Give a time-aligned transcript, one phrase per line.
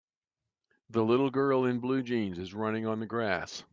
[0.89, 3.63] The little girl in blue jeans is running on the grass.